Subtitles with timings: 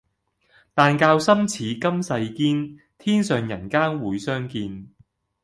[0.73, 4.87] 但教心似金鈿堅，天上人間會相見。